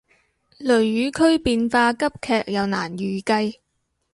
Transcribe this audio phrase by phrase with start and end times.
[0.57, 3.57] 雷雨區變化急劇又難預計